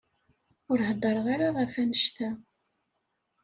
Ur 0.71 0.79
heddṛeɣ 0.89 1.25
ara 1.33 1.47
ɣef 1.57 1.73
annect-a. 1.81 2.29